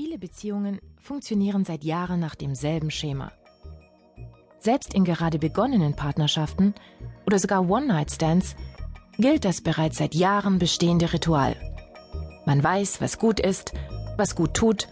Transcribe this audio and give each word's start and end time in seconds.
Viele 0.00 0.16
Beziehungen 0.16 0.78
funktionieren 1.00 1.64
seit 1.64 1.82
Jahren 1.82 2.20
nach 2.20 2.36
demselben 2.36 2.88
Schema. 2.88 3.32
Selbst 4.60 4.94
in 4.94 5.02
gerade 5.02 5.40
begonnenen 5.40 5.96
Partnerschaften 5.96 6.72
oder 7.26 7.40
sogar 7.40 7.68
One-Night-Stands 7.68 8.54
gilt 9.18 9.44
das 9.44 9.60
bereits 9.60 9.98
seit 9.98 10.14
Jahren 10.14 10.60
bestehende 10.60 11.12
Ritual. 11.12 11.56
Man 12.46 12.62
weiß, 12.62 13.00
was 13.00 13.18
gut 13.18 13.40
ist, 13.40 13.72
was 14.16 14.36
gut 14.36 14.54
tut 14.54 14.86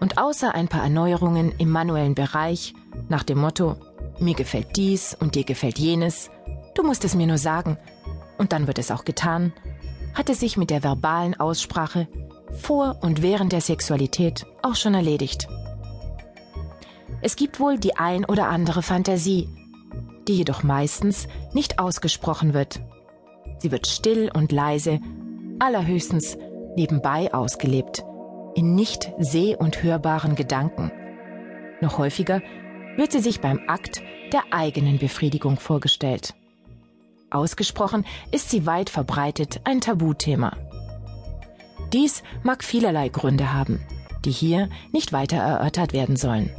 und 0.00 0.18
außer 0.18 0.52
ein 0.56 0.66
paar 0.66 0.82
Erneuerungen 0.82 1.52
im 1.58 1.70
manuellen 1.70 2.16
Bereich 2.16 2.74
nach 3.08 3.22
dem 3.22 3.38
Motto 3.38 3.76
mir 4.18 4.34
gefällt 4.34 4.76
dies 4.76 5.14
und 5.14 5.36
dir 5.36 5.44
gefällt 5.44 5.78
jenes, 5.78 6.32
du 6.74 6.82
musst 6.82 7.04
es 7.04 7.14
mir 7.14 7.28
nur 7.28 7.38
sagen 7.38 7.78
und 8.38 8.50
dann 8.50 8.66
wird 8.66 8.80
es 8.80 8.90
auch 8.90 9.04
getan, 9.04 9.52
hat 10.14 10.28
es 10.28 10.40
sich 10.40 10.56
mit 10.56 10.70
der 10.70 10.82
verbalen 10.82 11.38
Aussprache 11.38 12.08
vor 12.52 12.96
und 13.00 13.22
während 13.22 13.52
der 13.52 13.60
Sexualität 13.60 14.46
auch 14.62 14.74
schon 14.74 14.94
erledigt. 14.94 15.48
Es 17.20 17.36
gibt 17.36 17.58
wohl 17.58 17.78
die 17.78 17.96
ein 17.96 18.24
oder 18.24 18.48
andere 18.48 18.82
Fantasie, 18.82 19.48
die 20.28 20.34
jedoch 20.34 20.62
meistens 20.62 21.26
nicht 21.52 21.78
ausgesprochen 21.78 22.54
wird. 22.54 22.80
Sie 23.58 23.72
wird 23.72 23.86
still 23.86 24.30
und 24.32 24.52
leise, 24.52 25.00
allerhöchstens 25.58 26.38
nebenbei 26.76 27.34
ausgelebt, 27.34 28.04
in 28.54 28.74
nicht 28.74 29.12
seh- 29.18 29.56
und 29.56 29.82
hörbaren 29.82 30.36
Gedanken. 30.36 30.92
Noch 31.80 31.98
häufiger 31.98 32.40
wird 32.96 33.12
sie 33.12 33.20
sich 33.20 33.40
beim 33.40 33.60
Akt 33.66 34.02
der 34.32 34.42
eigenen 34.50 34.98
Befriedigung 34.98 35.58
vorgestellt. 35.58 36.34
Ausgesprochen 37.30 38.04
ist 38.30 38.50
sie 38.50 38.66
weit 38.66 38.90
verbreitet 38.90 39.60
ein 39.64 39.80
Tabuthema. 39.80 40.52
Dies 41.92 42.22
mag 42.42 42.62
vielerlei 42.62 43.08
Gründe 43.08 43.52
haben, 43.52 43.80
die 44.24 44.30
hier 44.30 44.68
nicht 44.92 45.12
weiter 45.12 45.38
erörtert 45.38 45.92
werden 45.92 46.16
sollen. 46.16 46.50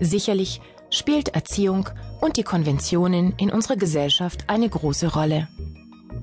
Sicherlich 0.00 0.60
spielt 0.90 1.28
Erziehung 1.28 1.88
und 2.20 2.36
die 2.36 2.42
Konventionen 2.42 3.34
in 3.36 3.50
unserer 3.50 3.76
Gesellschaft 3.76 4.44
eine 4.48 4.68
große 4.68 5.14
Rolle. 5.14 5.48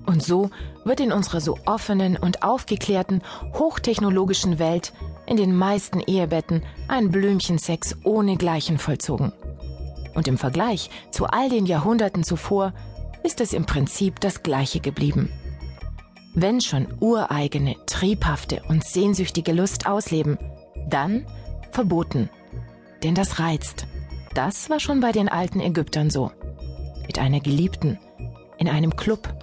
Und 0.05 0.23
so 0.23 0.49
wird 0.83 0.99
in 0.99 1.11
unserer 1.11 1.41
so 1.41 1.57
offenen 1.65 2.17
und 2.17 2.43
aufgeklärten, 2.43 3.21
hochtechnologischen 3.53 4.59
Welt 4.59 4.93
in 5.25 5.37
den 5.37 5.55
meisten 5.55 5.99
Ehebetten 5.99 6.63
ein 6.87 7.11
Blümchensex 7.11 7.95
ohne 8.03 8.35
Gleichen 8.35 8.77
vollzogen. 8.77 9.31
Und 10.15 10.27
im 10.27 10.37
Vergleich 10.37 10.89
zu 11.11 11.27
all 11.27 11.49
den 11.49 11.65
Jahrhunderten 11.65 12.23
zuvor 12.23 12.73
ist 13.23 13.39
es 13.39 13.53
im 13.53 13.65
Prinzip 13.65 14.19
das 14.19 14.43
Gleiche 14.43 14.79
geblieben. 14.79 15.31
Wenn 16.33 16.61
schon 16.61 16.87
ureigene, 16.99 17.75
triebhafte 17.85 18.61
und 18.69 18.85
sehnsüchtige 18.85 19.51
Lust 19.51 19.85
ausleben, 19.85 20.37
dann 20.89 21.25
verboten. 21.71 22.29
Denn 23.03 23.15
das 23.15 23.39
reizt. 23.39 23.87
Das 24.33 24.69
war 24.69 24.79
schon 24.79 25.01
bei 25.01 25.11
den 25.11 25.27
alten 25.27 25.59
Ägyptern 25.59 26.09
so. 26.09 26.31
Mit 27.05 27.19
einer 27.19 27.41
Geliebten, 27.41 27.99
in 28.57 28.69
einem 28.69 28.95
Club 28.95 29.33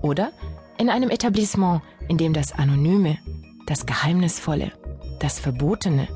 oder 0.00 0.32
in 0.78 0.88
einem 0.88 1.10
Etablissement, 1.10 1.82
in 2.08 2.16
dem 2.16 2.32
das 2.32 2.52
Anonyme, 2.52 3.18
das 3.66 3.84
Geheimnisvolle, 3.84 4.72
das 5.20 5.38
Verbotene, 5.38 6.08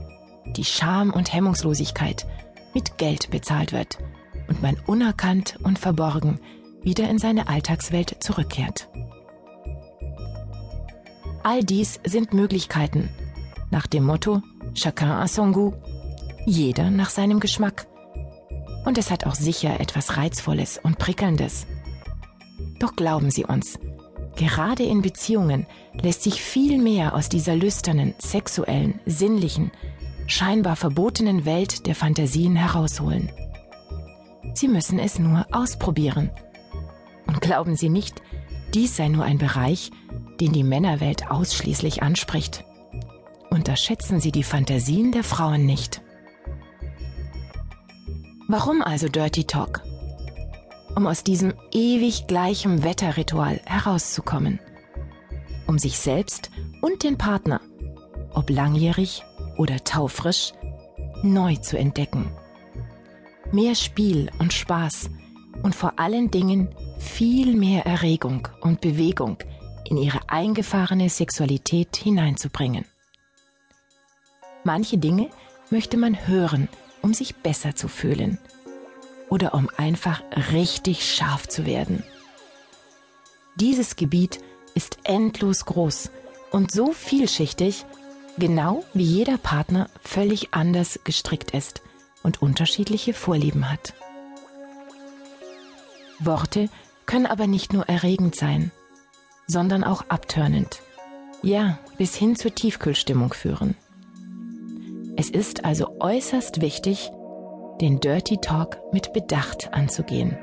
die 0.57 0.65
Scham 0.65 1.11
und 1.11 1.33
Hemmungslosigkeit 1.33 2.27
mit 2.75 2.97
Geld 2.97 3.31
bezahlt 3.31 3.73
wird 3.73 3.99
und 4.49 4.63
man 4.63 4.77
unerkannt 4.87 5.59
und 5.63 5.79
verborgen 5.79 6.41
wieder 6.83 7.09
in 7.11 7.19
seine 7.19 7.49
Alltagswelt 7.49 8.23
zurückkehrt. 8.23 8.89
All 11.51 11.65
dies 11.65 11.99
sind 12.05 12.35
Möglichkeiten. 12.35 13.09
Nach 13.71 13.87
dem 13.87 14.05
Motto 14.05 14.43
Chacun 14.75 15.09
à 15.09 15.27
son 15.27 15.51
goût. 15.53 15.73
Jeder 16.45 16.91
nach 16.91 17.09
seinem 17.09 17.41
Geschmack. 17.41 17.87
Und 18.85 18.99
es 18.99 19.11
hat 19.11 19.25
auch 19.25 19.35
sicher 19.35 19.81
etwas 19.81 20.19
Reizvolles 20.19 20.79
und 20.83 20.99
Prickelndes. 20.99 21.67
Doch 22.79 22.97
glauben 22.97 23.31
Sie 23.31 23.47
uns, 23.47 23.79
gerade 24.37 24.83
in 24.83 25.01
Beziehungen 25.01 25.67
lässt 25.95 26.23
sich 26.23 26.43
viel 26.43 26.77
mehr 26.77 27.15
aus 27.15 27.31
dieser 27.31 27.57
lüsternen, 27.57 28.15
sexuellen, 28.19 29.01
sinnlichen, 29.07 29.71
scheinbar 30.27 30.77
verbotenen 30.77 31.47
Welt 31.47 31.87
der 31.87 31.95
Fantasien 31.95 32.57
herausholen. 32.57 33.31
Sie 34.53 34.69
müssen 34.69 34.99
es 34.99 35.19
nur 35.19 35.47
ausprobieren. 35.51 36.29
Und 37.27 37.41
glauben 37.41 37.75
Sie 37.75 37.89
nicht, 37.89 38.21
dies 38.75 38.97
sei 38.97 39.09
nur 39.09 39.25
ein 39.25 39.39
Bereich, 39.39 39.91
den 40.41 40.53
die 40.53 40.65
Männerwelt 40.65 41.31
ausschließlich 41.31 42.03
anspricht. 42.03 42.65
Unterschätzen 43.51 44.21
Sie 44.21 44.33
die 44.33 44.43
Fantasien 44.43 45.13
der 45.13 45.25
Frauen 45.25 45.67
nicht. 45.67 46.03
Warum 48.47 48.83
also 48.83 49.09
Dirty 49.09 49.45
Talk? 49.45 49.83
Um 50.95 51.07
aus 51.07 51.23
diesem 51.23 51.55
ewig 51.73 52.27
gleichen 52.27 52.83
Wetterritual 52.83 53.61
herauszukommen. 53.67 54.59
Um 55.67 55.79
sich 55.79 55.99
selbst 55.99 56.51
und 56.81 57.03
den 57.03 57.19
Partner, 57.19 57.61
ob 58.33 58.51
langjährig 58.51 59.23
oder 59.59 59.83
taufrisch, 59.85 60.53
neu 61.23 61.57
zu 61.57 61.77
entdecken. 61.79 62.31
Mehr 63.53 63.75
Spiel 63.75 64.31
und 64.39 64.53
Spaß 64.53 65.11
und 65.63 65.75
vor 65.75 65.99
allen 65.99 66.31
Dingen 66.31 66.69
viel 66.99 67.55
mehr 67.55 67.87
Erregung 67.87 68.49
und 68.61 68.81
Bewegung 68.81 69.39
in 69.89 69.97
ihre 69.97 70.21
eingefahrene 70.29 71.09
Sexualität 71.09 71.97
hineinzubringen. 71.97 72.85
Manche 74.65 74.99
Dinge 74.99 75.31
möchte 75.71 75.97
man 75.97 76.27
hören, 76.27 76.69
um 77.01 77.15
sich 77.15 77.37
besser 77.37 77.75
zu 77.75 77.89
fühlen 77.89 78.39
oder 79.31 79.55
um 79.55 79.71
einfach 79.77 80.23
richtig 80.53 81.11
scharf 81.11 81.49
zu 81.49 81.65
werden. 81.65 82.03
Dieses 83.57 83.97
Gebiet 83.97 84.41
ist 84.75 84.99
endlos 85.05 85.65
groß 85.65 86.11
und 86.51 86.71
so 86.71 86.93
vielschichtig, 86.93 87.87
genau 88.39 88.85
wie 88.95 89.05
jeder 89.05 89.39
Partner 89.39 89.89
völlig 90.03 90.53
anders 90.53 91.01
gestrickt 91.05 91.53
ist 91.53 91.83
und 92.23 92.43
unterschiedliche 92.43 93.15
Vorlieben 93.15 93.71
hat. 93.71 93.95
Worte 96.19 96.69
können 97.07 97.27
aber 97.27 97.47
nicht 97.47 97.73
nur 97.73 97.89
erregend 97.89 98.35
sein 98.35 98.71
sondern 99.49 99.83
auch 99.83 100.05
abtörnend. 100.09 100.83
Ja, 101.43 101.79
bis 101.97 102.15
hin 102.15 102.37
zur 102.37 102.55
Tiefkühlstimmung 102.55 103.33
führen. 103.33 103.75
Es 105.17 105.31
ist 105.31 105.65
also 105.65 105.97
äußerst 105.99 106.61
wichtig, 106.61 107.11
den 107.81 107.99
Dirty 107.99 108.37
Talk 108.37 108.79
mit 108.93 109.13
Bedacht 109.13 109.73
anzugehen. 109.73 110.37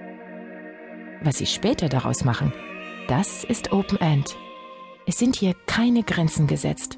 Was 1.21 1.37
Sie 1.37 1.45
später 1.45 1.87
daraus 1.87 2.25
machen, 2.25 2.51
das 3.07 3.43
ist 3.43 3.71
Open 3.71 3.99
End. 4.01 4.35
Es 5.05 5.19
sind 5.19 5.35
hier 5.35 5.53
keine 5.67 6.03
Grenzen 6.03 6.47
gesetzt. 6.47 6.97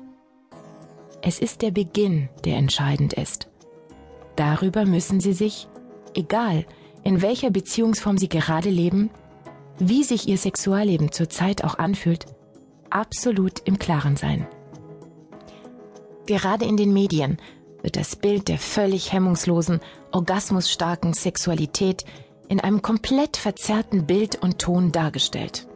Es 1.22 1.40
ist 1.40 1.62
der 1.62 1.72
Beginn, 1.72 2.30
der 2.46 2.58
entscheidend 2.58 3.14
ist. 3.14 3.50
Darüber 4.36 4.86
müssen 4.86 5.20
Sie 5.20 5.34
sich, 5.34 5.68
egal 6.16 6.66
in 7.04 7.22
welcher 7.22 7.50
Beziehungsform 7.50 8.18
Sie 8.18 8.30
gerade 8.30 8.70
leben, 8.70 9.10
wie 9.80 10.04
sich 10.04 10.28
ihr 10.28 10.38
Sexualleben 10.38 11.12
zurzeit 11.12 11.64
auch 11.64 11.78
anfühlt, 11.78 12.26
absolut 12.90 13.60
im 13.66 13.80
Klaren 13.80 14.18
sein. 14.18 14.48
Gerade 16.26 16.66
in 16.66 16.78
den 16.78 16.94
Medien 16.94 17.38
wird 17.82 17.96
das 17.96 18.16
Bild 18.16 18.48
der 18.48 18.58
völlig 18.58 19.14
hemmungslosen, 19.14 19.80
orgasmusstarken 20.12 21.14
Sexualität 21.14 22.06
in 22.50 22.60
einem 22.60 22.82
komplett 22.82 23.38
verzerrten 23.38 24.06
Bild 24.06 24.42
und 24.42 24.60
Ton 24.60 24.92
dargestellt. 24.92 25.68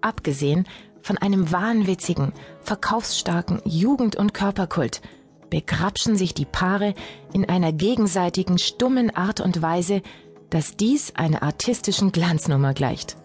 Abgesehen 0.00 0.66
von 1.02 1.18
einem 1.18 1.52
wahnwitzigen, 1.52 2.32
verkaufsstarken 2.62 3.60
Jugend- 3.64 4.16
und 4.16 4.34
Körperkult 4.34 5.02
begrapschen 5.50 6.16
sich 6.16 6.34
die 6.34 6.44
Paare 6.44 6.94
in 7.32 7.48
einer 7.48 7.72
gegenseitigen 7.72 8.58
stummen 8.58 9.14
Art 9.14 9.40
und 9.40 9.62
Weise, 9.62 10.02
dass 10.50 10.76
dies 10.76 11.14
einer 11.14 11.42
artistischen 11.42 12.12
Glanznummer 12.12 12.74
gleicht. 12.74 13.16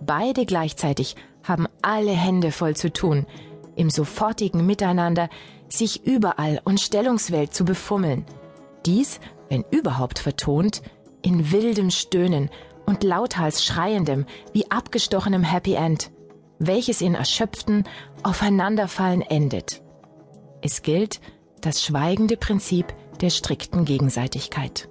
Beide 0.00 0.46
gleichzeitig 0.46 1.16
haben 1.42 1.66
alle 1.80 2.12
Hände 2.12 2.52
voll 2.52 2.76
zu 2.76 2.92
tun, 2.92 3.26
im 3.76 3.90
sofortigen 3.90 4.66
Miteinander 4.66 5.28
sich 5.68 6.04
überall 6.04 6.60
und 6.64 6.80
Stellungswelt 6.80 7.54
zu 7.54 7.64
befummeln. 7.64 8.24
Dies, 8.84 9.20
wenn 9.48 9.64
überhaupt 9.70 10.18
vertont, 10.18 10.82
in 11.22 11.52
wildem 11.52 11.90
Stöhnen 11.90 12.50
und 12.84 13.04
lauthals 13.04 13.64
schreiendem, 13.64 14.26
wie 14.52 14.70
abgestochenem 14.70 15.44
Happy 15.44 15.74
End, 15.74 16.10
welches 16.58 17.00
in 17.00 17.14
erschöpften 17.14 17.84
Aufeinanderfallen 18.22 19.22
endet. 19.22 19.82
Es 20.62 20.82
gilt 20.82 21.20
das 21.60 21.82
schweigende 21.82 22.36
Prinzip 22.36 22.92
der 23.20 23.30
strikten 23.30 23.84
Gegenseitigkeit 23.84 24.88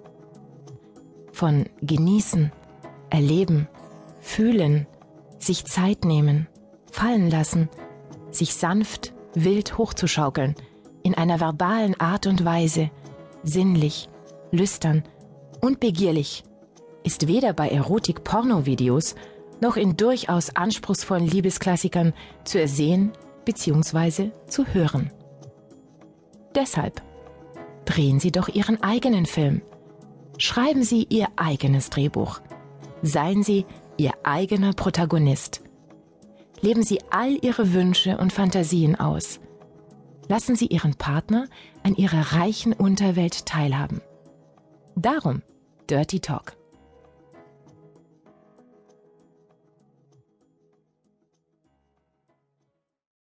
von 1.42 1.66
genießen, 1.82 2.52
erleben, 3.10 3.68
fühlen, 4.20 4.86
sich 5.40 5.66
Zeit 5.66 6.06
nehmen, 6.06 6.48
fallen 6.92 7.32
lassen, 7.32 7.68
sich 8.30 8.54
sanft, 8.54 9.16
wild 9.34 9.80
hochzuschaukeln, 9.80 10.54
in 11.02 11.16
einer 11.16 11.40
verbalen 11.40 12.00
Art 12.00 12.28
und 12.28 12.46
Weise, 12.46 12.92
sinnlich, 13.42 14.08
lüstern 14.52 15.02
und 15.62 15.80
begierlich, 15.80 16.44
ist 17.04 17.28
weder 17.28 17.54
bei 17.54 17.70
Erotik-Porno-Videos 17.70 19.16
noch 19.62 19.78
in 19.78 19.98
durchaus 19.98 20.56
anspruchsvollen 20.56 21.26
Liebesklassikern 21.26 22.14
zu 22.44 22.62
ersehen 22.62 23.14
bzw. 23.46 24.30
zu 24.46 24.68
hören. 24.68 25.10
Deshalb 26.54 27.02
drehen 27.86 28.20
Sie 28.20 28.32
doch 28.32 28.48
Ihren 28.48 28.84
eigenen 28.84 29.26
Film. 29.26 29.64
Schreiben 30.42 30.84
Sie 30.84 31.06
Ihr 31.08 31.28
eigenes 31.36 31.92
Drehbuch. 31.92 32.42
Seien 33.04 33.44
Sie 33.44 33.64
Ihr 33.98 34.14
eigener 34.24 34.74
Protagonist. 34.74 35.62
Leben 36.62 36.82
Sie 36.82 37.00
all 37.12 37.38
Ihre 37.46 37.74
Wünsche 37.74 38.18
und 38.18 38.34
Fantasien 38.34 39.00
aus. 39.00 39.40
Lassen 40.30 40.56
Sie 40.56 40.66
Ihren 40.66 40.96
Partner 40.96 41.46
an 41.84 41.94
Ihrer 41.94 42.40
reichen 42.40 42.74
Unterwelt 42.74 43.46
teilhaben. 43.46 44.02
Darum 44.96 45.44
Dirty 45.88 46.22
Talk. 46.22 46.58